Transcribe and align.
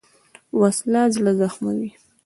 وسله 0.59 1.01
زړه 1.15 1.31
زخموي 1.39 1.89